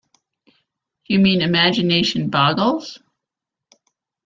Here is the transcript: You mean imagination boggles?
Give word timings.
You 1.07 1.19
mean 1.19 1.43
imagination 1.43 2.31
boggles? 2.31 2.97